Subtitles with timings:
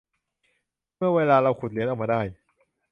[0.97, 2.21] เมื่อเวลาเราขุดเหรียญออกมาได้